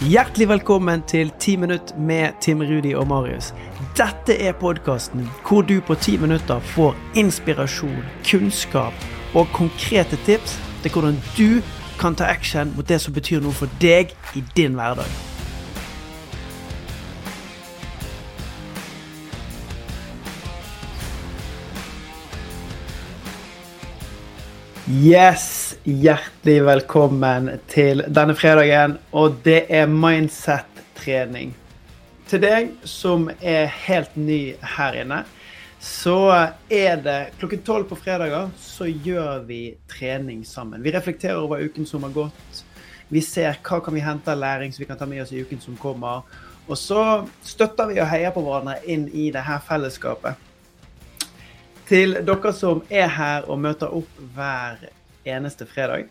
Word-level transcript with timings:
Hjertelig 0.00 0.46
velkommen 0.48 1.02
til 1.02 1.28
10 1.40 1.56
minutt 1.56 1.90
med 1.98 2.32
Tim 2.40 2.62
Rudi 2.64 2.94
og 2.94 3.06
Marius. 3.06 3.50
Dette 3.98 4.32
er 4.32 4.54
podkasten 4.56 5.26
hvor 5.44 5.60
du 5.60 5.74
på 5.84 5.94
10 5.94 6.16
minutter 6.22 6.60
får 6.60 6.96
inspirasjon, 7.20 8.00
kunnskap 8.24 8.96
og 9.34 9.46
konkrete 9.52 10.16
tips 10.24 10.56
til 10.82 10.94
hvordan 10.94 11.20
du 11.36 11.60
kan 12.00 12.16
ta 12.16 12.24
action 12.32 12.72
mot 12.76 12.88
det 12.88 12.96
som 13.00 13.12
betyr 13.12 13.44
noe 13.44 13.52
for 13.52 13.68
deg 13.82 14.16
i 14.32 14.40
din 14.56 14.80
hverdag. 14.80 15.04
Yes, 24.88 25.59
hjertelig 25.84 26.60
velkommen 26.66 27.48
til 27.70 28.02
denne 28.12 28.34
fredagen, 28.36 28.98
og 29.16 29.38
det 29.44 29.64
er 29.72 29.88
mindset-trening. 29.88 31.54
Til 32.28 32.42
deg 32.42 32.74
som 32.84 33.30
er 33.40 33.70
helt 33.86 34.12
ny 34.20 34.40
her 34.76 34.98
inne, 35.00 35.22
så 35.80 36.18
er 36.68 37.00
det 37.00 37.16
klokken 37.40 37.64
tolv 37.64 37.88
på 37.88 37.96
fredager 37.96 38.50
så 38.60 38.84
gjør 38.90 39.46
vi 39.48 39.62
trening 39.88 40.44
sammen. 40.44 40.84
Vi 40.84 40.92
reflekterer 40.92 41.40
over 41.40 41.64
uken 41.64 41.88
som 41.88 42.04
har 42.04 42.12
gått. 42.12 42.62
Vi 43.08 43.24
ser 43.24 43.56
hva 43.64 43.80
kan 43.80 43.96
vi 43.96 44.04
hente 44.04 44.30
av 44.30 44.38
læring 44.38 44.76
som 44.76 44.84
vi 44.84 44.90
kan 44.90 45.00
ta 45.00 45.08
med 45.08 45.24
oss 45.24 45.32
i 45.32 45.40
uken 45.40 45.64
som 45.64 45.80
kommer. 45.80 46.28
Og 46.68 46.76
så 46.78 47.24
støtter 47.42 47.88
vi 47.88 47.98
og 47.98 48.10
heier 48.12 48.36
på 48.36 48.44
hverandre 48.44 48.76
inn 48.84 49.08
i 49.08 49.30
det 49.32 49.48
her 49.48 49.64
fellesskapet. 49.64 50.36
Til 51.88 52.20
dere 52.22 52.52
som 52.54 52.84
er 52.92 53.08
her 53.10 53.48
og 53.50 53.58
møter 53.64 53.90
opp 53.96 54.24
hver 54.36 54.90
eneste 55.28 55.66
fredag, 55.68 56.08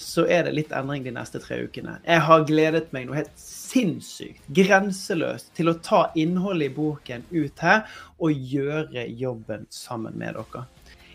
så 0.00 0.24
er 0.32 0.46
det 0.46 0.54
litt 0.56 0.72
endring 0.72 1.04
de 1.04 1.12
neste 1.12 1.40
tre 1.42 1.58
ukene. 1.66 1.98
Jeg 2.06 2.24
har 2.24 2.44
gledet 2.48 2.88
meg 2.94 3.06
noe 3.06 3.18
helt 3.18 3.40
sinnssykt, 3.40 4.42
grenseløst, 4.56 5.52
til 5.56 5.72
å 5.72 5.76
ta 5.84 6.06
innholdet 6.18 6.70
i 6.70 6.74
boken 6.74 7.26
ut 7.34 7.64
her 7.64 7.84
og 8.18 8.46
gjøre 8.54 9.04
jobben 9.20 9.66
sammen 9.74 10.16
med 10.18 10.38
dere. 10.38 10.64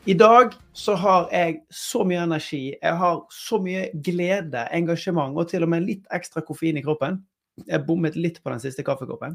I 0.06 0.14
dag 0.14 0.54
så 0.78 0.94
har 1.02 1.32
jeg 1.34 1.64
så 1.74 2.04
mye 2.06 2.28
energi, 2.28 2.76
jeg 2.78 2.98
har 3.02 3.24
så 3.34 3.58
mye 3.58 3.88
glede, 4.06 4.68
engasjement 4.78 5.34
og 5.34 5.50
til 5.50 5.66
og 5.66 5.72
med 5.74 5.88
litt 5.88 6.06
ekstra 6.14 6.46
koffein 6.46 6.78
i 6.78 6.86
kroppen. 6.86 7.24
Jeg 7.66 7.88
bommet 7.88 8.18
litt 8.20 8.38
på 8.44 8.54
den 8.54 8.62
siste 8.62 8.86
kaffekoppen. 8.86 9.34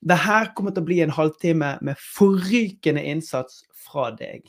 Det 0.00 0.16
her 0.16 0.48
kommer 0.56 0.72
til 0.72 0.80
å 0.80 0.88
bli 0.88 1.02
en 1.04 1.12
halvtime 1.12 1.74
med 1.84 2.00
forrykende 2.00 3.04
innsats 3.04 3.66
fra 3.84 4.08
deg. 4.16 4.48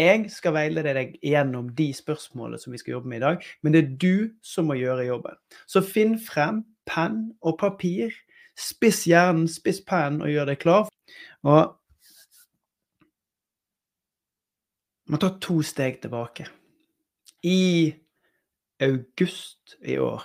Jeg 0.00 0.30
skal 0.32 0.54
veilede 0.56 0.94
deg 0.96 1.16
gjennom 1.20 1.68
de 1.76 1.90
spørsmålene 1.92 2.60
som 2.62 2.72
vi 2.72 2.80
skal 2.80 2.96
jobbe 2.96 3.10
med 3.12 3.20
i 3.20 3.24
dag, 3.26 3.42
men 3.60 3.74
det 3.74 3.82
er 3.82 3.96
du 4.00 4.30
som 4.42 4.70
må 4.70 4.78
gjøre 4.80 5.04
jobben. 5.10 5.36
Så 5.68 5.82
finn 5.84 6.16
frem 6.22 6.62
penn 6.88 7.34
og 7.44 7.58
papir. 7.60 8.14
Spiss 8.56 9.04
hjernen, 9.08 9.48
spiss 9.48 9.80
pennen 9.84 10.24
og 10.24 10.32
gjør 10.32 10.50
deg 10.50 10.60
klar. 10.62 10.88
Og 11.44 11.76
man 15.10 15.20
tar 15.20 15.38
to 15.42 15.60
steg 15.66 16.00
tilbake. 16.02 16.48
I 17.42 17.92
august 18.80 19.76
i 19.84 19.98
år 20.00 20.24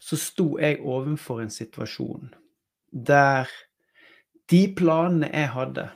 så 0.00 0.16
sto 0.16 0.56
jeg 0.58 0.80
overfor 0.80 1.42
en 1.42 1.52
situasjon 1.52 2.30
der 3.06 3.50
de 4.50 4.62
planene 4.76 5.28
jeg 5.32 5.52
hadde 5.52 5.88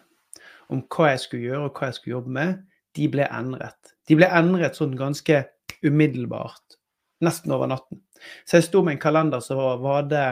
om 0.71 0.83
hva 0.93 1.13
jeg 1.13 1.23
skulle 1.25 1.49
gjøre 1.49 1.69
og 1.69 1.79
hva 1.79 1.89
jeg 1.89 1.97
skulle 1.99 2.17
jobbe 2.19 2.35
med, 2.37 2.59
de 2.97 3.09
ble 3.13 3.27
endret. 3.31 3.95
De 4.09 4.17
ble 4.19 4.27
endret 4.27 4.79
sånn 4.79 4.97
ganske 4.99 5.45
umiddelbart. 5.87 6.79
Nesten 7.25 7.53
over 7.55 7.71
natten. 7.71 8.01
Så 8.45 8.59
jeg 8.59 8.69
sto 8.69 8.83
med 8.85 8.97
en 8.97 9.03
kalender 9.03 9.43
som 9.45 9.61
var 9.83 10.09
det 10.11 10.29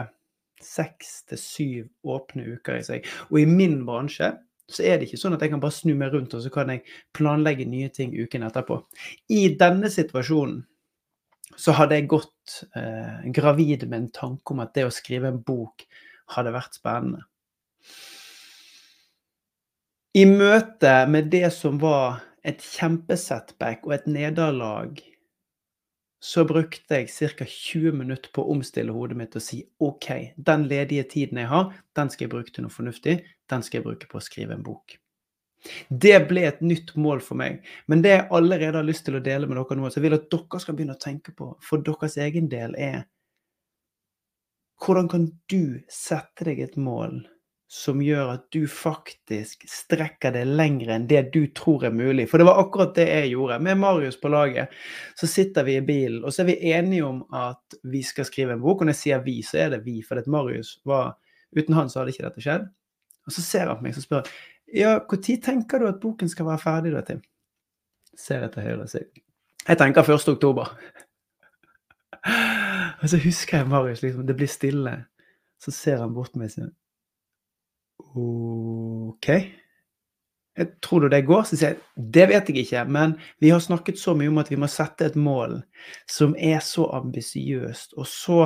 seks 0.63 1.23
til 1.29 1.39
syv 1.39 2.13
åpne 2.15 2.57
uker 2.57 2.79
i 2.79 2.85
seg. 2.85 3.07
Og 3.29 3.41
i 3.41 3.47
min 3.49 3.79
bransje 3.87 4.33
så 4.69 4.83
er 4.85 4.99
det 4.99 5.07
ikke 5.07 5.21
sånn 5.21 5.33
at 5.37 5.43
jeg 5.43 5.53
kan 5.53 5.61
bare 5.63 5.73
snu 5.73 5.95
meg 5.97 6.13
rundt 6.13 6.35
og 6.37 6.43
så 6.43 6.51
kan 6.53 6.69
jeg 6.69 6.83
planlegge 7.17 7.65
nye 7.69 7.89
ting 7.93 8.13
uken 8.13 8.45
etterpå. 8.45 8.77
I 9.33 9.47
denne 9.57 9.89
situasjonen 9.89 10.61
så 11.57 11.73
hadde 11.73 11.97
jeg 11.97 12.11
gått 12.11 12.59
eh, 12.77 13.25
gravid 13.33 13.87
med 13.87 14.03
en 14.03 14.11
tanke 14.13 14.53
om 14.53 14.61
at 14.63 14.75
det 14.77 14.85
å 14.85 14.93
skrive 14.93 15.31
en 15.31 15.41
bok 15.41 15.87
hadde 16.35 16.53
vært 16.53 16.77
spennende. 16.77 17.25
I 20.17 20.25
møte 20.29 20.93
med 21.09 21.29
det 21.33 21.47
som 21.53 21.77
var 21.81 22.21
et 22.47 22.61
kjempesetback 22.63 23.87
og 23.87 23.95
et 23.95 24.07
nederlag, 24.09 25.01
så 26.19 26.43
brukte 26.43 26.99
jeg 26.99 27.09
ca. 27.09 27.45
20 27.47 27.95
minutter 27.95 28.31
på 28.35 28.43
å 28.43 28.55
omstille 28.55 28.91
hodet 28.95 29.17
mitt 29.19 29.35
og 29.39 29.43
si 29.43 29.61
OK, 29.79 30.09
den 30.35 30.65
ledige 30.67 31.05
tiden 31.15 31.39
jeg 31.39 31.51
har, 31.51 31.69
den 31.95 32.11
skal 32.11 32.27
jeg 32.27 32.33
bruke 32.33 32.55
til 32.55 32.65
noe 32.65 32.73
fornuftig. 32.73 33.21
Den 33.49 33.63
skal 33.63 33.79
jeg 33.79 33.87
bruke 33.87 34.09
på 34.09 34.19
å 34.19 34.23
skrive 34.23 34.57
en 34.57 34.65
bok. 34.65 34.97
Det 35.89 36.15
ble 36.27 36.45
et 36.47 36.59
nytt 36.63 36.93
mål 36.95 37.23
for 37.23 37.39
meg. 37.39 37.63
Men 37.91 38.03
det 38.03 38.13
jeg 38.13 38.27
allerede 38.35 38.79
har 38.79 38.87
lyst 38.87 39.05
til 39.07 39.17
å 39.19 39.23
dele 39.23 39.47
med 39.47 39.59
dere 39.59 39.79
nå, 39.79 39.89
så 39.89 39.99
jeg 39.99 40.07
vil 40.07 40.19
at 40.19 40.27
dere 40.31 40.61
skal 40.63 40.77
begynne 40.77 40.95
å 40.95 41.03
tenke 41.03 41.33
på 41.35 41.49
for 41.63 41.83
deres 41.83 42.15
egen 42.19 42.51
del, 42.51 42.75
er 42.79 43.07
hvordan 44.79 45.09
kan 45.11 45.25
du 45.51 45.81
sette 45.91 46.47
deg 46.47 46.61
et 46.63 46.77
mål 46.79 47.19
som 47.69 47.99
gjør 48.01 48.31
at 48.33 48.47
du 48.49 48.63
faktisk 48.65 49.67
strekker 49.69 50.33
det 50.33 50.41
lenger 50.49 50.89
enn 50.95 51.05
det 51.09 51.27
du 51.35 51.43
tror 51.53 51.83
er 51.85 51.93
mulig. 51.93 52.25
For 52.31 52.41
det 52.41 52.47
var 52.47 52.57
akkurat 52.63 52.95
det 52.97 53.05
jeg 53.05 53.35
gjorde. 53.35 53.59
Med 53.61 53.77
Marius 53.77 54.17
på 54.17 54.31
laget 54.33 54.73
så 55.19 55.29
sitter 55.29 55.67
vi 55.67 55.75
i 55.77 55.83
bilen, 55.85 56.23
og 56.25 56.33
så 56.33 56.41
er 56.41 56.49
vi 56.49 56.71
enige 56.71 57.05
om 57.05 57.21
at 57.29 57.77
vi 57.85 58.01
skal 58.03 58.25
skrive 58.25 58.55
en 58.57 58.63
bok. 58.63 58.81
Og 58.81 58.89
når 58.89 58.97
jeg 58.97 59.01
sier 59.03 59.21
vi, 59.27 59.35
så 59.45 59.61
er 59.61 59.75
det 59.75 59.83
vi, 59.85 59.99
for 60.05 60.21
Marius 60.25 60.79
var 60.89 61.17
Uten 61.49 61.73
han 61.73 61.87
så 61.89 62.03
hadde 62.03 62.11
ikke 62.13 62.27
dette 62.27 62.41
skjedd. 62.45 62.65
Og 63.25 63.33
så 63.33 63.41
ser 63.41 63.69
han 63.71 63.79
på 63.79 63.85
meg 63.87 63.95
og 63.97 64.03
spør 64.05 64.27
ja, 64.69 64.91
når 65.01 65.37
tenker 65.41 65.81
du 65.81 65.87
at 65.89 65.97
boken 66.01 66.29
skal 66.29 66.45
være 66.45 66.61
ferdig, 66.61 66.91
da, 66.93 67.01
Tim? 67.05 67.23
Ser 68.13 68.43
etter 68.45 68.61
høyre 68.61 68.83
og 68.83 68.91
sier 68.91 69.07
Jeg 69.65 69.79
tenker 69.81 70.05
1. 70.05 70.27
oktober. 70.29 70.69
og 73.01 73.07
så 73.09 73.17
husker 73.21 73.61
jeg 73.61 73.69
Marius, 73.69 74.03
liksom. 74.05 74.27
Det 74.29 74.37
blir 74.37 74.49
stille. 74.49 74.93
Så 75.57 75.73
ser 75.73 76.03
han 76.03 76.13
bort 76.13 76.33
på 76.33 76.41
meg 76.41 76.51
og 76.51 76.57
sier 76.57 76.69
OK. 77.99 79.29
Jeg 80.59 80.67
tror 80.83 81.05
du 81.05 81.07
det 81.11 81.21
går? 81.27 81.45
Så 81.47 81.55
sier 81.55 81.75
jeg 81.75 82.07
det 82.15 82.25
vet 82.31 82.49
jeg 82.51 82.65
ikke, 82.65 82.83
men 82.91 83.15
vi 83.39 83.51
har 83.53 83.61
snakket 83.63 83.99
så 84.01 84.15
mye 84.17 84.31
om 84.31 84.41
at 84.41 84.49
vi 84.51 84.57
må 84.59 84.67
sette 84.71 85.07
et 85.07 85.17
mål 85.19 85.59
som 86.09 86.33
er 86.35 86.59
så 86.63 86.89
ambisiøst 86.97 87.95
og 87.95 88.07
så 88.09 88.39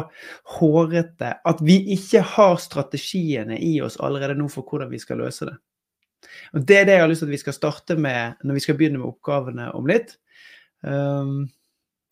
hårete 0.59 1.31
at 1.49 1.63
vi 1.65 1.79
ikke 1.95 2.21
har 2.35 2.59
strategiene 2.61 3.57
i 3.57 3.79
oss 3.81 3.97
allerede 3.97 4.37
nå 4.37 4.49
for 4.51 4.67
hvordan 4.67 4.91
vi 4.93 5.01
skal 5.01 5.23
løse 5.23 5.49
det. 5.49 5.55
Og 6.53 6.67
Det 6.67 6.77
er 6.77 6.85
det 6.85 6.99
jeg 6.99 7.03
har 7.03 7.09
lyst 7.11 7.25
til 7.25 7.31
at 7.31 7.37
vi 7.37 7.41
skal 7.41 7.57
starte 7.57 7.97
med 7.97 8.37
når 8.43 8.59
vi 8.59 8.65
skal 8.67 8.77
begynne 8.77 9.01
med 9.01 9.09
oppgavene 9.09 9.71
om 9.73 9.89
litt. 9.89 10.17
Um, 10.83 11.49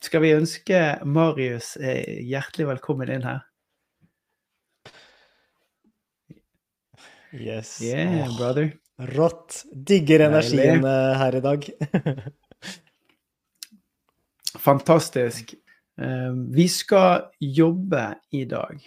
skal 0.01 0.23
vi 0.23 0.33
ønske 0.33 0.81
Marius 1.05 1.75
eh, 1.77 2.23
hjertelig 2.25 2.71
velkommen 2.71 3.11
inn 3.11 3.25
her? 3.27 3.45
Yes. 7.33 7.81
Yeah, 7.81 8.29
oh, 8.29 8.37
brother. 8.37 8.73
Rått. 8.97 9.63
Digger 9.71 10.19
energien 10.19 10.81
Deilig. 10.81 11.17
her 11.17 11.35
i 11.35 11.41
dag. 11.41 11.69
Fantastisk. 14.59 15.53
Eh, 16.01 16.33
vi 16.53 16.67
skal 16.69 17.21
jobbe 17.39 18.15
i 18.31 18.45
dag. 18.45 18.81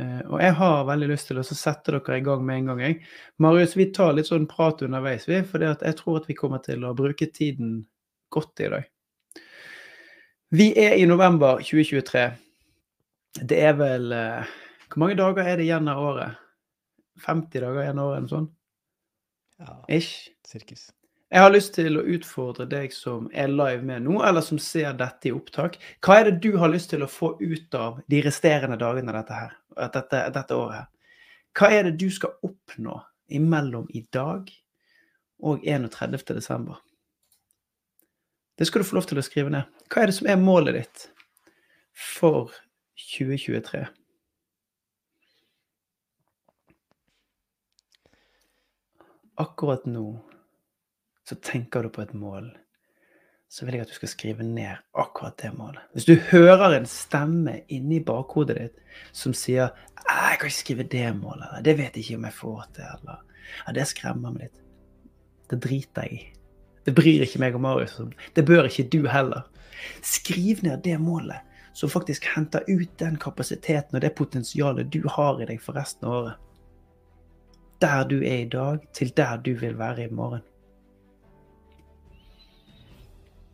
Eh, 0.00 0.20
og 0.26 0.40
jeg 0.42 0.56
har 0.58 0.84
veldig 0.88 1.08
lyst 1.12 1.30
til 1.30 1.40
å 1.40 1.44
sette 1.46 1.94
dere 1.94 2.18
i 2.18 2.24
gang 2.26 2.44
med 2.46 2.58
en 2.58 2.70
gang. 2.72 2.82
Jeg. 2.84 3.00
Marius, 3.42 3.76
vi 3.78 3.90
tar 3.94 4.14
litt 4.16 4.30
sånn 4.30 4.48
prat 4.50 4.82
underveis, 4.86 5.28
vi, 5.28 5.42
for 5.46 5.62
jeg 5.64 5.96
tror 5.98 6.20
at 6.20 6.28
vi 6.30 6.38
kommer 6.38 6.62
til 6.64 6.84
å 6.84 6.94
bruke 6.96 7.30
tiden 7.30 7.84
godt 8.32 8.64
i 8.64 8.70
dag. 8.72 8.88
Vi 10.50 10.72
er 10.82 10.96
i 10.98 11.06
november 11.06 11.62
2023. 11.62 12.28
Det 13.46 13.58
er 13.62 13.76
vel 13.78 14.10
eh, 14.10 14.54
Hvor 14.90 15.04
mange 15.04 15.14
dager 15.20 15.46
er 15.46 15.60
det 15.60 15.68
igjen 15.68 15.86
av 15.88 16.00
året? 16.02 16.40
50 17.22 17.62
dager 17.66 17.82
igjen 17.84 18.00
av 18.00 18.10
året, 18.10 18.22
eller 18.22 18.32
sånn? 18.32 18.48
Ja, 19.60 19.76
Ish. 19.92 20.30
Sirkus. 20.48 20.88
Jeg 21.30 21.44
har 21.44 21.52
lyst 21.54 21.76
til 21.76 21.94
å 21.94 22.06
utfordre 22.10 22.64
deg 22.66 22.90
som 22.90 23.28
er 23.30 23.52
live 23.52 23.84
med 23.86 24.02
nå, 24.02 24.16
eller 24.26 24.42
som 24.42 24.58
ser 24.58 24.96
dette 24.98 25.30
i 25.30 25.34
opptak. 25.34 25.76
Hva 26.02 26.16
er 26.18 26.26
det 26.26 26.40
du 26.42 26.56
har 26.58 26.72
lyst 26.72 26.90
til 26.90 27.04
å 27.06 27.10
få 27.10 27.36
ut 27.38 27.76
av 27.78 28.00
de 28.10 28.22
resterende 28.24 28.80
dagene 28.80 29.14
dette, 29.14 29.36
her, 29.36 29.52
dette, 29.94 30.24
dette 30.34 30.58
året? 30.58 30.80
her? 30.80 30.88
Hva 31.54 31.70
er 31.76 31.86
det 31.86 32.00
du 32.02 32.08
skal 32.10 32.34
oppnå 32.46 32.98
imellom 33.30 33.86
i 33.94 34.02
dag 34.10 34.50
og 35.46 35.62
31. 35.62 36.18
desember? 36.34 36.82
Det 38.58 38.66
skal 38.66 38.82
du 38.82 38.90
få 38.90 38.98
lov 38.98 39.06
til 39.08 39.22
å 39.22 39.24
skrive 39.24 39.54
ned. 39.54 39.70
Hva 39.86 40.02
er 40.02 40.10
det 40.10 40.18
som 40.18 40.26
er 40.28 40.40
målet 40.40 40.80
ditt 40.80 41.06
for 41.94 42.50
2023? 43.14 43.86
Akkurat 49.40 49.86
nå 49.88 50.06
så 51.28 51.36
tenker 51.40 51.86
du 51.86 51.94
på 51.94 52.02
et 52.04 52.12
mål 52.16 52.50
så 53.50 53.66
vil 53.66 53.74
jeg 53.74 53.82
at 53.82 53.90
du 53.90 53.96
skal 53.98 54.10
skrive 54.12 54.44
ned 54.46 54.78
akkurat 54.94 55.34
det 55.42 55.50
målet. 55.56 55.82
Hvis 55.92 56.06
du 56.06 56.14
hører 56.30 56.76
en 56.76 56.86
stemme 56.86 57.56
inni 57.74 57.98
bakhodet 58.06 58.56
ditt 58.60 58.76
som 59.12 59.34
sier 59.34 59.70
'Jeg 60.00 60.38
kan 60.38 60.46
ikke 60.46 60.56
skrive 60.56 60.82
det 60.82 61.14
målet', 61.16 61.62
'Det 61.62 61.78
vet 61.78 61.96
jeg 61.96 62.04
ikke 62.04 62.16
om 62.16 62.24
jeg 62.24 62.32
får 62.32 62.66
til', 62.74 62.98
eller 63.66 63.72
det 63.74 63.86
skremmer 63.86 64.30
meg 64.30 64.42
litt'. 64.42 64.62
Det 65.50 65.60
driter 65.60 66.02
jeg 66.02 66.12
i. 66.12 66.32
Det 66.86 66.94
bryr 66.94 67.22
ikke 67.22 67.38
meg 67.38 67.54
og 67.54 67.60
Marius 67.60 68.00
om. 68.00 68.12
Det 68.36 68.46
bør 68.46 68.64
ikke 68.64 68.88
du 68.88 69.06
heller. 69.08 69.42
Skriv 70.02 70.62
ned 70.62 70.82
det 70.82 71.00
målet 71.00 71.40
som 71.74 71.88
faktisk 71.88 72.24
henter 72.24 72.60
ut 72.68 72.98
den 72.98 73.16
kapasiteten 73.16 73.96
og 73.96 74.00
det 74.00 74.14
potensialet 74.14 74.92
du 74.92 75.08
har 75.08 75.40
i 75.40 75.44
deg 75.44 75.60
for 75.60 75.72
resten 75.72 76.06
av 76.06 76.12
året. 76.12 76.34
Der 77.80 78.04
du 78.04 78.18
er 78.20 78.44
i 78.44 78.48
dag, 78.48 78.80
til 78.92 79.12
der 79.16 79.36
du 79.40 79.54
vil 79.56 79.78
være 79.78 80.04
i 80.04 80.12
morgen. 80.12 80.42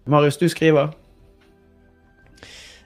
Marius, 0.07 0.37
du 0.39 0.49
skriver. 0.49 0.93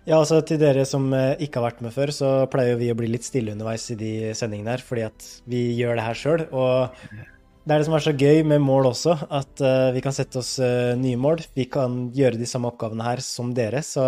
Ja, 0.08 0.16
altså 0.16 0.40
til 0.44 0.60
dere 0.60 0.87
som 0.88 1.10
eh, 1.12 1.37
ikke 1.44 1.60
har 1.60 1.69
vært 1.69 1.82
med 1.84 1.92
før, 1.92 2.12
så 2.14 2.28
pleier 2.50 2.78
vi 2.81 2.88
å 2.90 2.96
bli 2.96 3.10
litt 3.12 3.26
stille 3.26 3.52
underveis 3.52 3.84
i 3.92 3.98
de 4.00 4.12
sendingene 4.37 4.72
her, 4.72 4.84
fordi 4.84 5.04
at 5.06 5.26
vi 5.50 5.60
gjør 5.76 6.00
det 6.00 6.06
her 6.06 6.19
sjøl. 6.19 6.44
Og 6.48 6.96
det 7.69 7.75
er 7.75 7.82
det 7.82 7.87
som 7.87 7.96
er 7.98 8.04
så 8.06 8.14
gøy 8.16 8.40
med 8.48 8.64
mål 8.64 8.88
også, 8.94 9.16
at 9.28 9.62
uh, 9.62 9.92
vi 9.94 10.00
kan 10.04 10.16
sette 10.16 10.40
oss 10.40 10.54
uh, 10.58 10.96
nye 10.98 11.20
mål. 11.20 11.44
Vi 11.56 11.69
kan 11.70 12.06
gjøre 12.16 12.40
de 12.40 12.48
samme 12.48 12.72
oppgavene 12.72 13.04
her 13.04 13.20
som 13.25 13.52
dere. 13.56 13.84
Så 13.84 14.02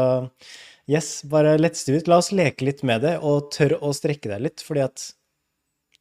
yes, 0.91 1.21
bare 1.29 1.59
let's 1.61 1.85
do 1.87 1.95
it. 1.99 2.09
La 2.09 2.23
oss 2.23 2.33
leke 2.33 2.65
litt 2.67 2.81
med 2.89 3.05
det, 3.05 3.19
og 3.21 3.53
tør 3.55 3.77
å 3.85 3.93
strekke 3.97 4.33
deg 4.33 4.49
litt. 4.49 4.65
fordi 4.65 4.87
at 4.89 5.05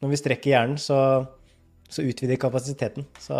når 0.01 0.13
vi 0.13 0.19
strekker 0.19 0.53
hjernen, 0.53 0.79
så, 0.81 0.97
så 1.89 2.05
utvider 2.05 2.39
kapasiteten. 2.41 3.05
Så 3.21 3.37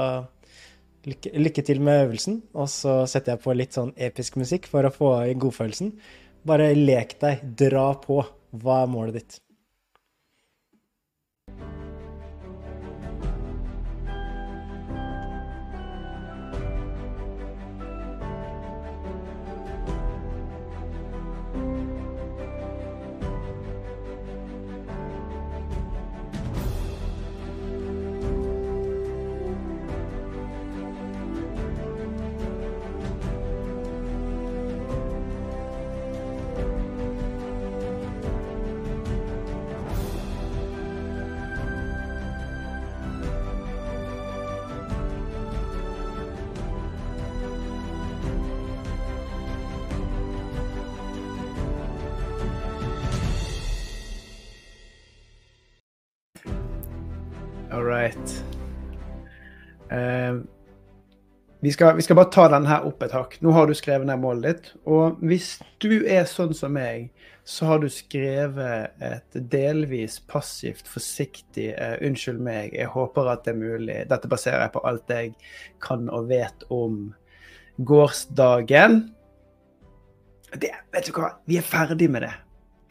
lykke, 1.10 1.34
lykke, 1.42 1.66
til 1.66 1.82
med 1.84 2.06
øvelsen. 2.06 2.42
Og 2.54 2.70
så 2.72 3.02
setter 3.10 3.36
jeg 3.36 3.44
på 3.46 3.56
litt 3.58 3.78
sånn 3.78 3.94
episk 3.98 4.38
musikk 4.42 4.70
for 4.72 4.86
å 4.86 4.94
få 4.94 5.14
i 5.32 5.38
godfølelsen. 5.42 5.96
Bare 6.48 6.72
lek 6.78 7.18
deg, 7.22 7.46
dra 7.66 7.92
på. 8.02 8.22
Hva 8.62 8.84
er 8.84 8.92
målet 8.92 9.18
ditt? 9.20 9.40
Right. 57.92 58.44
Uh, 59.92 60.42
vi, 61.60 61.72
skal, 61.72 61.96
vi, 61.96 62.02
skal, 62.02 62.16
bare 62.16 62.32
ta 62.32 62.48
den 62.50 62.66
her 62.66 62.88
opp 62.88 63.04
et 63.04 63.14
hakk. 63.16 63.38
Nå 63.44 63.54
har 63.56 63.68
du 63.68 63.76
skrevet 63.78 64.08
ned 64.10 64.22
målet 64.24 64.48
ditt. 64.48 64.72
Og 64.90 65.20
hvis 65.22 65.58
du 65.84 66.02
er 66.08 66.26
sånn 66.30 66.56
som 66.58 66.74
meg, 66.76 67.12
så 67.44 67.68
har 67.68 67.82
du 67.82 67.90
skrevet 67.92 69.02
et 69.04 69.40
delvis 69.52 70.20
passivt, 70.30 70.88
forsiktig 70.88 71.72
uh, 71.76 71.98
'Unnskyld 72.00 72.42
meg, 72.42 72.76
jeg 72.78 72.92
håper 72.94 73.34
at 73.34 73.44
det 73.46 73.56
er 73.56 73.64
mulig'. 73.64 74.04
Dette 74.10 74.30
baserer 74.32 74.66
jeg 74.66 74.76
på 74.76 74.86
alt 74.88 75.12
jeg 75.12 75.34
kan 75.84 76.08
og 76.10 76.30
vet 76.32 76.66
om 76.70 77.10
gårsdagen. 77.82 79.04
Det, 80.52 80.72
vet 80.94 81.08
du 81.08 81.14
hva, 81.16 81.36
vi 81.48 81.58
er 81.60 81.66
ferdig 81.66 82.10
med 82.12 82.28
det. 82.28 82.34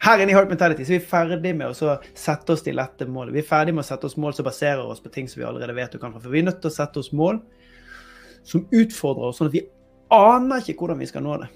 Her 0.01 0.17
inne 0.17 0.33
i 0.33 0.33
Heart 0.33 0.49
Mentality 0.49 0.85
så 0.85 0.95
er 0.95 1.01
vi 1.01 1.09
ferdig 1.11 1.51
med 1.53 1.69
å 1.69 1.95
sette 2.17 2.55
oss 2.55 2.63
de 2.65 2.73
lette 2.73 3.05
målene. 3.05 3.35
Vi 3.35 3.43
er 3.43 3.49
ferdig 3.51 3.75
med 3.77 3.83
å 3.83 3.89
sette 3.89 4.07
oss 4.09 4.17
mål 4.17 4.33
som 4.33 4.47
baserer 4.47 4.81
oss 4.81 5.01
på 5.03 5.11
ting 5.13 5.27
som 5.29 5.41
vi 5.41 5.45
allerede 5.45 5.75
vet 5.77 5.93
og 5.93 6.01
kan 6.01 6.15
fra 6.15 6.23
For 6.23 6.33
Vi 6.33 6.41
er 6.41 6.47
nødt 6.47 6.61
til 6.63 6.71
å 6.71 6.73
sette 6.73 7.03
oss 7.03 7.11
mål 7.13 7.37
som 8.41 8.63
utfordrer 8.73 9.27
oss, 9.27 9.37
sånn 9.37 9.51
at 9.51 9.57
vi 9.59 9.67
aner 10.11 10.63
ikke 10.65 10.81
hvordan 10.81 11.03
vi 11.03 11.09
skal 11.11 11.25
nå 11.25 11.35
det. 11.43 11.49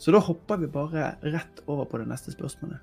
Så 0.00 0.12
da 0.12 0.22
hopper 0.24 0.62
vi 0.62 0.70
bare 0.72 1.10
rett 1.24 1.60
over 1.66 1.84
på 1.88 2.00
det 2.00 2.08
neste 2.08 2.32
spørsmålet. 2.32 2.80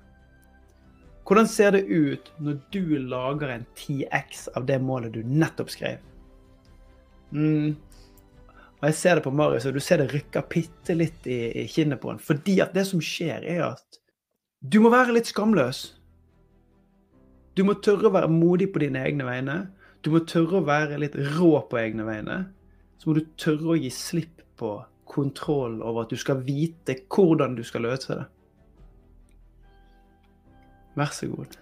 Hvordan 1.26 1.50
ser 1.50 1.74
det 1.74 1.82
ut 1.88 2.30
når 2.38 2.60
du 2.70 2.94
lager 3.10 3.50
en 3.50 3.66
10X 3.74 4.46
av 4.54 4.66
det 4.68 4.78
målet 4.84 5.14
du 5.14 5.22
nettopp 5.26 5.74
skrev? 5.74 5.98
Mm, 7.34 7.74
og 8.78 8.88
jeg 8.90 8.98
ser 9.00 9.18
det 9.18 9.26
på 9.26 9.34
Marius, 9.34 9.66
og 9.66 9.74
du 9.74 9.82
ser 9.82 10.02
det 10.02 10.10
rykker 10.12 10.46
bitte 10.52 10.94
litt 10.94 11.26
i, 11.26 11.40
i 11.64 11.66
kinnet 11.66 12.02
på 12.02 12.12
han. 12.12 12.22
Fordi 12.22 12.60
at 12.62 12.74
det 12.76 12.84
som 12.86 13.02
skjer, 13.02 13.42
er 13.42 13.62
at 13.72 14.03
du 14.64 14.80
må 14.80 14.90
være 14.92 15.12
litt 15.12 15.28
skamløs. 15.28 15.86
Du 17.54 17.62
må 17.68 17.76
tørre 17.84 18.08
å 18.08 18.14
være 18.14 18.32
modig 18.32 18.70
på 18.72 18.80
dine 18.82 19.02
egne 19.04 19.26
vegne. 19.28 19.58
Du 20.02 20.10
må 20.14 20.24
tørre 20.28 20.60
å 20.60 20.66
være 20.66 20.98
litt 21.02 21.16
rå 21.36 21.52
på 21.68 21.78
egne 21.80 22.06
vegne. 22.06 22.38
Så 22.98 23.10
må 23.10 23.18
du 23.18 23.26
tørre 23.40 23.74
å 23.74 23.78
gi 23.78 23.92
slipp 23.92 24.40
på 24.58 24.76
kontroll 25.10 25.82
over 25.82 26.04
at 26.04 26.14
du 26.14 26.18
skal 26.18 26.40
vite 26.46 26.96
hvordan 27.12 27.58
du 27.58 27.62
skal 27.66 27.84
løse 27.86 28.16
det. 28.16 28.24
Vær 30.96 31.12
så 31.12 31.28
god. 31.28 31.58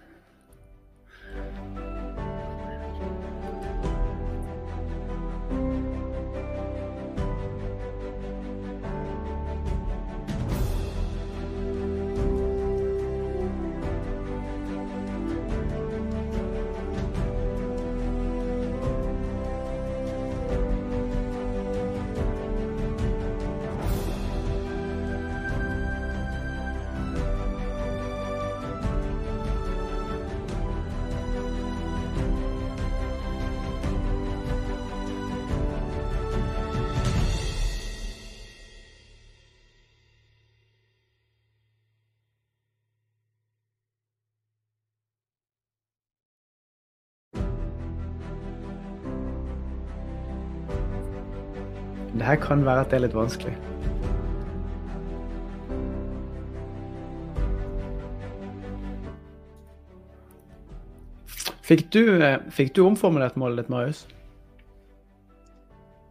Det 52.13 52.25
her 52.27 52.37
kan 52.37 52.61
være 52.65 52.83
at 52.85 52.91
det 52.91 52.99
er 52.99 53.05
litt 53.07 53.15
vanskelig. 53.17 53.53
Fikk 61.63 61.87
du, 61.95 62.01
eh, 62.21 62.41
fikk 62.51 62.73
du 62.75 62.83
omformulert 62.85 63.37
målet 63.39 63.63
ditt, 63.63 63.71
Marius? 63.71 64.03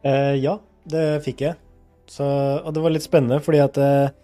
Eh, 0.03 0.35
ja, 0.43 0.57
det 0.89 1.23
fikk 1.23 1.45
jeg. 1.45 1.59
Så, 2.11 2.25
og 2.25 2.73
det 2.75 2.83
var 2.83 2.95
litt 2.95 3.05
spennende, 3.05 3.39
fordi 3.45 3.61
at 3.63 3.79
eh, 3.79 4.15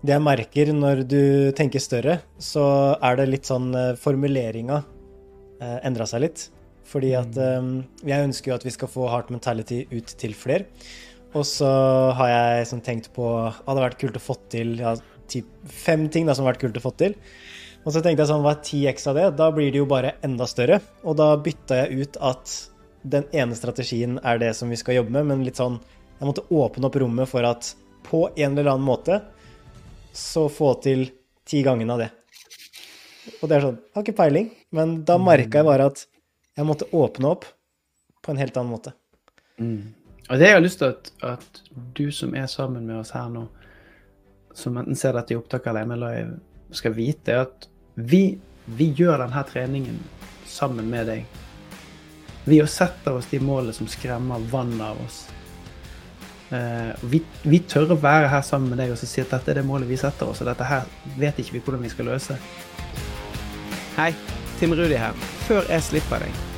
det 0.00 0.16
jeg 0.16 0.24
merker 0.24 0.72
når 0.72 1.04
du 1.04 1.22
tenker 1.56 1.82
større, 1.82 2.16
så 2.40 2.96
er 2.96 3.20
det 3.20 3.28
litt 3.28 3.50
sånn 3.50 3.68
eh, 3.76 3.92
Formuleringa 4.00 4.80
eh, 5.60 5.78
endra 5.86 6.08
seg 6.08 6.24
litt. 6.24 6.48
Fordi 6.90 7.12
at 7.18 7.36
mm. 7.36 7.70
eh, 8.00 8.10
jeg 8.10 8.26
ønsker 8.30 8.50
jo 8.50 8.56
at 8.56 8.66
vi 8.66 8.74
skal 8.74 8.90
få 8.90 9.06
Heart 9.12 9.30
Mentality 9.34 9.84
ut 9.92 10.16
til 10.18 10.34
flere. 10.34 10.66
Og 11.38 11.46
så 11.46 11.70
har 12.18 12.32
jeg 12.32 12.66
sånn 12.72 12.82
tenkt 12.82 13.12
på 13.14 13.26
Hadde 13.28 13.84
vært 13.84 14.00
kult 14.00 14.18
å 14.18 14.22
få 14.22 14.34
til 14.50 14.74
ja, 14.80 14.96
fem 15.70 16.08
ting 16.10 16.26
da, 16.26 16.34
som 16.34 16.44
hadde 16.44 16.56
vært 16.56 16.64
kult 16.64 16.80
å 16.80 16.84
få 16.88 16.92
til. 16.98 17.14
Og 17.84 17.94
så 17.94 18.02
tenkte 18.04 18.24
jeg 18.24 18.30
sånn, 18.32 18.42
hva 18.44 18.56
er 18.56 18.64
10x 18.64 19.06
av 19.08 19.16
det? 19.16 19.28
Da 19.38 19.46
blir 19.54 19.70
det 19.72 19.80
jo 19.80 19.88
bare 19.88 20.16
enda 20.26 20.48
større. 20.50 20.80
Og 21.06 21.16
da 21.16 21.30
bytta 21.40 21.84
jeg 21.84 22.02
ut 22.02 22.18
at 22.30 22.56
den 23.00 23.24
ene 23.32 23.56
strategien 23.56 24.18
er 24.26 24.40
det 24.42 24.50
som 24.58 24.68
vi 24.68 24.76
skal 24.76 24.98
jobbe 24.98 25.14
med, 25.14 25.28
men 25.30 25.46
litt 25.46 25.60
sånn 25.60 25.80
Jeg 26.20 26.28
måtte 26.28 26.44
åpne 26.52 26.84
opp 26.90 26.96
rommet 27.00 27.30
for 27.30 27.46
at 27.48 27.70
på 28.04 28.26
en 28.34 28.58
eller 28.58 28.74
annen 28.74 28.84
måte 28.84 29.22
så 30.12 30.48
få 30.52 30.74
til 30.84 31.06
ti 31.48 31.62
gangene 31.64 31.94
av 31.94 32.02
det. 32.02 32.10
Og 33.40 33.48
det 33.48 33.56
er 33.56 33.64
sånn 33.64 33.78
Jeg 33.78 33.96
har 33.96 34.04
ikke 34.04 34.18
peiling, 34.18 34.50
men 34.76 34.98
da 35.08 35.16
merka 35.22 35.62
jeg 35.62 35.68
bare 35.70 35.88
at 35.92 36.04
jeg 36.58 36.68
måtte 36.68 36.90
åpne 36.92 37.30
opp 37.30 37.46
på 38.20 38.34
en 38.34 38.42
helt 38.42 38.58
annen 38.60 38.74
måte. 38.74 38.92
Mm. 39.56 39.94
Og 40.30 40.38
det 40.38 40.46
jeg 40.46 40.54
har 40.54 40.62
lyst 40.62 40.78
til 40.78 40.92
at, 40.92 41.10
at 41.26 41.60
du 41.98 42.06
som 42.14 42.34
er 42.38 42.46
sammen 42.46 42.86
med 42.86 43.00
oss 43.00 43.10
her 43.16 43.26
nå, 43.32 43.48
som 44.54 44.78
enten 44.78 44.98
ser 44.98 45.16
dette 45.16 45.34
i 45.34 45.38
opptak 45.38 45.66
eller 45.66 45.82
hjemme 45.82 45.98
live, 45.98 46.38
skal 46.74 46.94
vite, 46.94 47.34
er 47.34 47.48
at 47.48 47.66
vi, 47.98 48.38
vi 48.70 48.90
gjør 48.94 49.24
denne 49.24 49.42
treningen 49.48 49.98
sammen 50.46 50.86
med 50.90 51.10
deg. 51.10 51.40
Vi 52.46 52.60
setter 52.70 53.18
oss 53.18 53.28
de 53.30 53.40
målene 53.42 53.74
som 53.74 53.90
skremmer 53.90 54.46
vannet 54.52 54.84
av 54.86 55.00
oss. 55.02 55.18
Eh, 56.54 56.92
vi, 57.10 57.20
vi, 57.42 57.60
tør 57.66 57.94
å 57.94 57.98
være 58.00 58.30
her 58.30 58.46
sammen 58.46 58.72
med 58.72 58.80
deg 58.82 58.94
og 58.94 58.98
si 59.02 59.22
at 59.22 59.34
dette 59.34 59.52
er 59.52 59.60
det 59.60 59.66
målet 59.66 59.90
vi 59.90 59.98
setter 59.98 60.30
oss, 60.30 60.42
og 60.42 60.50
dette 60.50 60.66
her 60.66 60.86
vet 61.18 61.42
ikke 61.42 61.58
vi 61.58 61.64
hvordan 61.66 61.82
vi 61.86 61.92
skal 61.92 62.10
løse. 62.10 62.38
Hei, 63.98 64.12
Tim 64.62 64.78
Rudi 64.78 64.98
her. 64.98 65.18
Før 65.46 65.66
jeg 65.70 65.90
slipper 65.90 66.26
deg. 66.26 66.49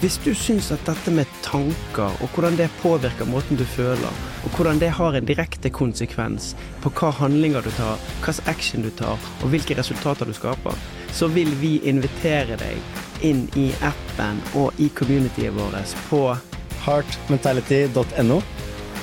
Hvis 0.00 0.16
du 0.24 0.32
syns 0.34 0.70
at 0.74 0.82
dette 0.88 1.12
med 1.14 1.28
tanker 1.44 2.16
og 2.22 2.32
hvordan 2.34 2.56
det 2.58 2.70
påvirker 2.80 3.28
måten 3.28 3.58
du 3.60 3.64
føler, 3.68 4.16
og 4.44 4.56
hvordan 4.56 4.80
det 4.80 4.90
har 4.96 5.14
en 5.14 5.28
direkte 5.28 5.70
konsekvens 5.70 6.54
på 6.82 6.90
hva 6.98 7.12
handlinger 7.14 7.62
du 7.62 7.70
tar, 7.76 8.00
hvilken 8.24 8.50
action 8.50 8.82
du 8.82 8.90
tar, 8.98 9.20
og 9.42 9.52
hvilke 9.52 9.76
resultater 9.78 10.26
du 10.26 10.34
skaper, 10.34 10.74
så 11.12 11.28
vil 11.30 11.52
vi 11.60 11.76
invitere 11.86 12.58
deg 12.58 13.22
inn 13.22 13.46
i 13.60 13.68
appen 13.86 14.42
og 14.58 14.74
i 14.82 14.90
communityet 14.98 15.54
vårt 15.54 15.94
på 16.08 16.24
heartmentality.no. 16.86 18.42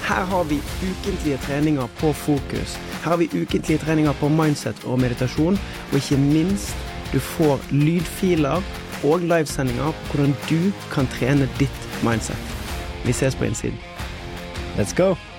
Her 0.01 0.29
har 0.33 0.47
vi 0.49 0.59
ukentlige 0.81 1.39
treninger 1.45 1.87
på 2.01 2.11
fokus. 2.13 2.75
Her 3.03 3.13
har 3.13 3.21
vi 3.21 3.29
ukentlige 3.31 3.79
treninger 3.85 4.17
på 4.19 4.29
mindset 4.33 4.83
og 4.83 4.99
meditasjon, 4.99 5.59
og 5.91 5.99
ikke 6.01 6.19
minst, 6.19 6.75
du 7.13 7.19
får 7.19 7.59
lydfiler 7.71 8.63
og 9.03 9.19
livesendinger 9.19 9.91
på 9.91 10.17
hvordan 10.17 10.37
du 10.49 10.71
kan 10.93 11.09
trene 11.17 11.49
ditt 11.59 11.89
mindset. 12.05 12.37
Vi 13.05 13.13
ses 13.13 13.35
på 13.35 13.49
innsiden. 13.49 13.79
Let's 14.77 14.95
go! 14.95 15.30